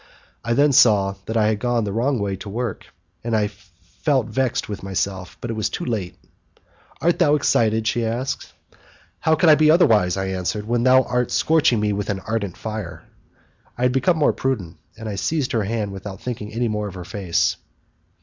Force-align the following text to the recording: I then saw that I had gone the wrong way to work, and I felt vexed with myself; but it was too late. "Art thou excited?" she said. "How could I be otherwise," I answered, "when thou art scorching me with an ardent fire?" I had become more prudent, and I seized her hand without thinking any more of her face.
I 0.43 0.53
then 0.53 0.71
saw 0.71 1.13
that 1.27 1.37
I 1.37 1.45
had 1.49 1.59
gone 1.59 1.83
the 1.83 1.91
wrong 1.91 2.17
way 2.17 2.35
to 2.37 2.49
work, 2.49 2.87
and 3.23 3.35
I 3.37 3.49
felt 3.49 4.25
vexed 4.25 4.67
with 4.67 4.81
myself; 4.81 5.37
but 5.39 5.51
it 5.51 5.55
was 5.55 5.69
too 5.69 5.85
late. 5.85 6.17
"Art 7.01 7.19
thou 7.19 7.35
excited?" 7.35 7.85
she 7.85 8.01
said. 8.01 8.33
"How 9.19 9.35
could 9.35 9.49
I 9.49 9.53
be 9.53 9.69
otherwise," 9.69 10.17
I 10.17 10.29
answered, 10.29 10.65
"when 10.67 10.81
thou 10.81 11.03
art 11.03 11.29
scorching 11.29 11.79
me 11.79 11.93
with 11.93 12.09
an 12.09 12.19
ardent 12.21 12.57
fire?" 12.57 13.03
I 13.77 13.83
had 13.83 13.91
become 13.91 14.17
more 14.17 14.33
prudent, 14.33 14.77
and 14.97 15.07
I 15.07 15.13
seized 15.13 15.51
her 15.51 15.65
hand 15.65 15.91
without 15.91 16.19
thinking 16.19 16.51
any 16.51 16.67
more 16.67 16.87
of 16.87 16.95
her 16.95 17.05
face. 17.05 17.57